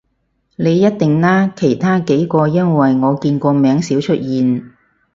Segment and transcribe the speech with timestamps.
[0.55, 4.71] 你一定啦，其他幾個因爲我見個名少出現